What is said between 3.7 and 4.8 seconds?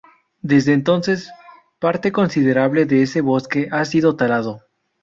ha sido talado.